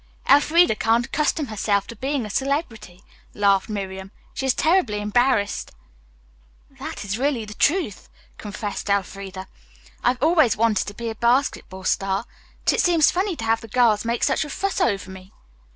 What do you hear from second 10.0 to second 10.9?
"I've always wanted